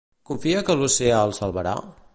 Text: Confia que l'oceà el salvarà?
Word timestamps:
Confia 0.29 0.63
que 0.69 0.77
l'oceà 0.79 1.21
el 1.29 1.37
salvarà? 1.41 1.77